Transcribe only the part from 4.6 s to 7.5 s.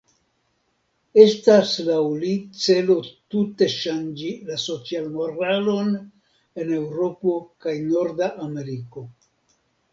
socialmoralon en Eŭropo